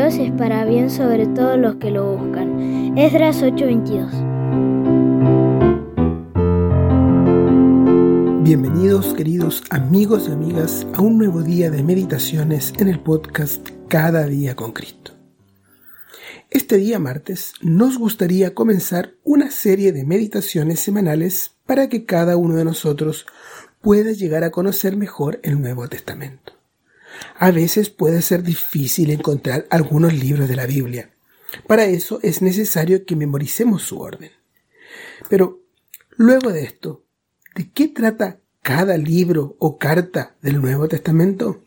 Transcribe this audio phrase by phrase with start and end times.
[0.00, 2.96] Dios es para bien sobre todos los que lo buscan.
[2.96, 4.10] Esdras 8:22.
[8.42, 14.24] Bienvenidos queridos amigos y amigas a un nuevo día de meditaciones en el podcast Cada
[14.24, 15.12] día con Cristo.
[16.48, 22.54] Este día martes nos gustaría comenzar una serie de meditaciones semanales para que cada uno
[22.54, 23.26] de nosotros
[23.82, 26.59] pueda llegar a conocer mejor el Nuevo Testamento.
[27.38, 31.10] A veces puede ser difícil encontrar algunos libros de la Biblia.
[31.66, 34.30] Para eso es necesario que memoricemos su orden.
[35.28, 35.62] Pero
[36.16, 37.04] luego de esto,
[37.54, 41.64] ¿de qué trata cada libro o carta del Nuevo Testamento?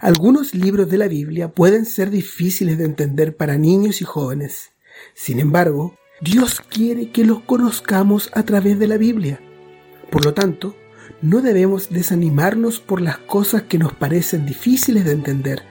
[0.00, 4.72] Algunos libros de la Biblia pueden ser difíciles de entender para niños y jóvenes.
[5.14, 9.40] Sin embargo, Dios quiere que los conozcamos a través de la Biblia.
[10.10, 10.76] Por lo tanto,
[11.22, 15.62] no debemos desanimarnos por las cosas que nos parecen difíciles de entender,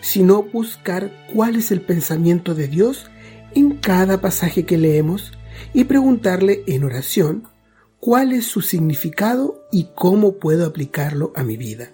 [0.00, 3.10] sino buscar cuál es el pensamiento de Dios
[3.54, 5.32] en cada pasaje que leemos
[5.72, 7.48] y preguntarle en oración
[8.00, 11.92] cuál es su significado y cómo puedo aplicarlo a mi vida.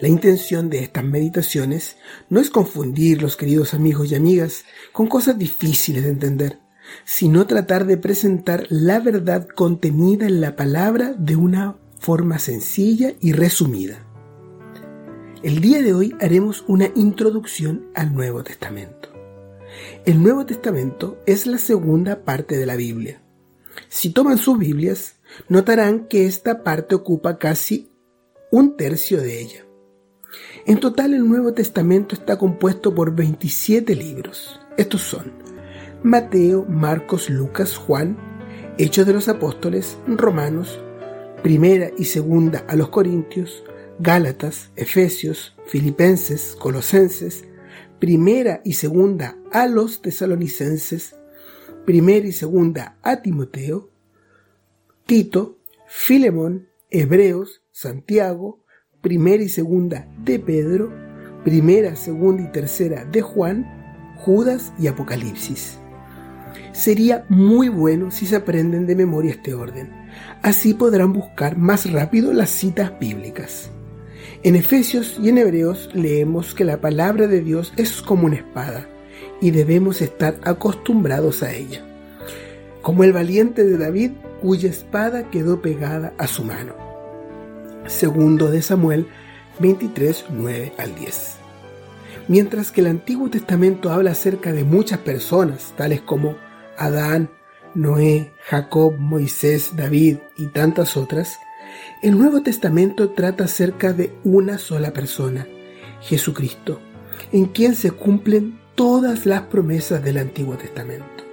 [0.00, 1.96] La intención de estas meditaciones
[2.28, 6.58] no es confundir los queridos amigos y amigas con cosas difíciles de entender,
[7.04, 13.32] sino tratar de presentar la verdad contenida en la palabra de una forma sencilla y
[13.32, 14.04] resumida.
[15.42, 19.08] El día de hoy haremos una introducción al Nuevo Testamento.
[20.04, 23.22] El Nuevo Testamento es la segunda parte de la Biblia.
[23.88, 25.16] Si toman sus Biblias,
[25.48, 27.92] notarán que esta parte ocupa casi
[28.50, 29.64] un tercio de ella.
[30.66, 34.60] En total el Nuevo Testamento está compuesto por 27 libros.
[34.76, 35.32] Estos son
[36.02, 38.16] Mateo, Marcos, Lucas, Juan,
[38.78, 40.78] Hechos de los Apóstoles, Romanos,
[41.42, 43.64] Primera y Segunda a los Corintios,
[43.98, 47.44] Gálatas, Efesios, Filipenses, Colosenses,
[47.98, 51.16] Primera y Segunda a los Tesalonicenses,
[51.84, 53.90] Primera y Segunda a Timoteo,
[55.06, 55.58] Tito,
[55.88, 58.64] Filemón, Hebreos, Santiago,
[59.00, 60.92] Primera y Segunda de Pedro,
[61.44, 65.78] Primera, Segunda y Tercera de Juan, Judas y Apocalipsis.
[66.72, 69.90] Sería muy bueno si se aprenden de memoria este orden.
[70.42, 73.70] Así podrán buscar más rápido las citas bíblicas.
[74.42, 78.86] En Efesios y en Hebreos leemos que la palabra de Dios es como una espada
[79.40, 81.84] y debemos estar acostumbrados a ella.
[82.82, 86.74] Como el valiente de David cuya espada quedó pegada a su mano.
[87.86, 89.08] Segundo de Samuel
[89.60, 91.47] 23, 9 al 10.
[92.28, 96.36] Mientras que el Antiguo Testamento habla acerca de muchas personas, tales como
[96.76, 97.30] Adán,
[97.74, 101.38] Noé, Jacob, Moisés, David y tantas otras,
[102.02, 105.46] el Nuevo Testamento trata acerca de una sola persona,
[106.02, 106.80] Jesucristo,
[107.32, 111.24] en quien se cumplen todas las promesas del Antiguo Testamento.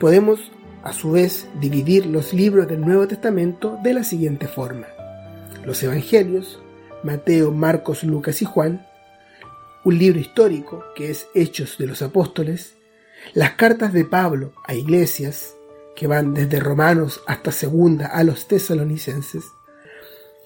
[0.00, 0.52] Podemos,
[0.82, 4.86] a su vez, dividir los libros del Nuevo Testamento de la siguiente forma.
[5.66, 6.60] Los Evangelios,
[7.04, 8.86] Mateo, Marcos, Lucas y Juan,
[9.84, 12.76] un libro histórico que es Hechos de los Apóstoles,
[13.34, 15.56] las cartas de Pablo a iglesias,
[15.96, 19.44] que van desde Romanos hasta Segunda a los tesalonicenses,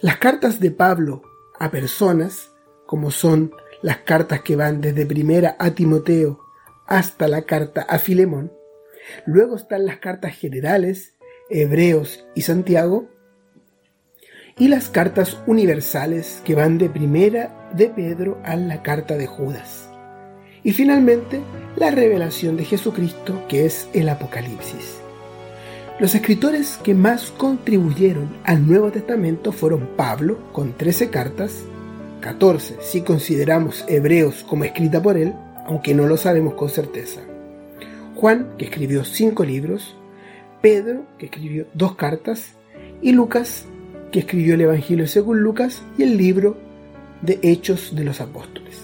[0.01, 1.23] las cartas de Pablo
[1.59, 2.51] a personas,
[2.87, 3.53] como son
[3.83, 6.41] las cartas que van desde Primera a Timoteo
[6.87, 8.53] hasta la carta a Filemón,
[9.27, 11.15] luego están las cartas generales,
[11.49, 13.09] Hebreos y Santiago,
[14.59, 19.91] y las cartas universales que van de Primera de Pedro a la carta de Judas.
[20.63, 21.43] Y finalmente,
[21.77, 24.97] la revelación de Jesucristo, que es el Apocalipsis.
[26.01, 31.63] Los escritores que más contribuyeron al Nuevo Testamento fueron Pablo, con 13 cartas,
[32.21, 35.35] 14 si consideramos Hebreos como escrita por él,
[35.67, 37.21] aunque no lo sabemos con certeza.
[38.15, 39.95] Juan, que escribió 5 libros,
[40.63, 42.53] Pedro, que escribió 2 cartas,
[43.03, 43.67] y Lucas,
[44.11, 46.57] que escribió el Evangelio según Lucas y el libro
[47.23, 48.83] de Hechos de los Apóstoles.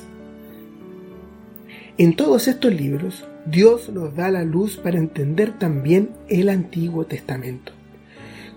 [1.99, 7.73] En todos estos libros, Dios nos da la luz para entender también el Antiguo Testamento.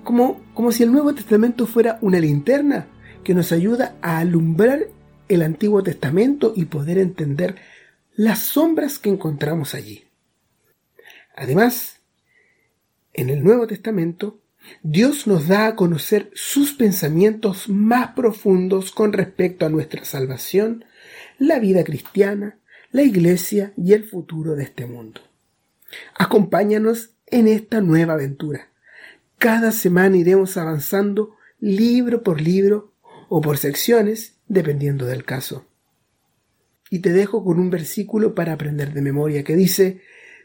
[0.04, 2.88] Como, como si el Nuevo Testamento fuera una linterna
[3.24, 4.88] que nos ayuda a alumbrar
[5.28, 7.56] el Antiguo Testamento y poder entender
[8.16, 10.06] las sombras que encontramos allí.
[11.36, 12.00] Además,
[13.14, 14.40] en el Nuevo Testamento,
[14.84, 20.86] Dios nos da a conocer sus pensamientos más profundos con respecto a nuestra salvación,
[21.40, 22.58] la vida cristiana,
[22.92, 25.22] la iglesia y el futuro de este mundo.
[26.18, 28.70] Acompáñanos en esta nueva aventura.
[29.38, 32.94] Cada semana iremos avanzando libro por libro
[33.28, 35.66] o por secciones, dependiendo del caso.
[36.90, 40.02] Y te dejo con un versículo para aprender de memoria que dice,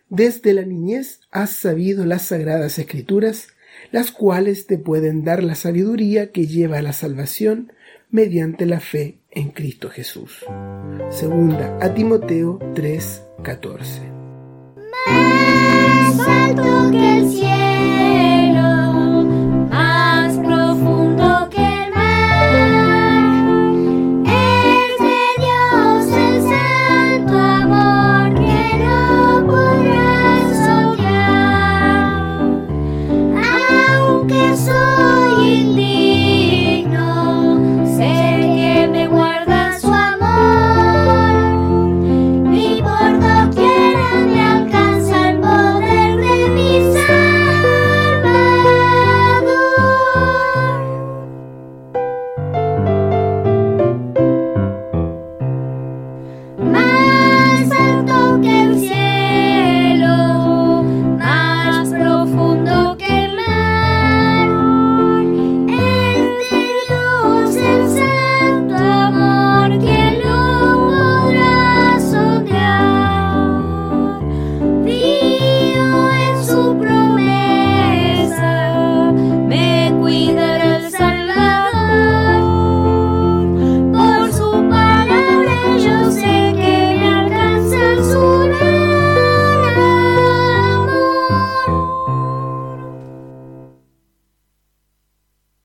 [0.09, 3.49] Desde la niñez has sabido las sagradas escrituras,
[3.91, 7.73] las cuales te pueden dar la sabiduría que lleva a la salvación
[8.11, 10.45] mediante la fe en Cristo Jesús.
[11.11, 14.01] Segunda a Timoteo 3:14.
[15.07, 17.50] Más.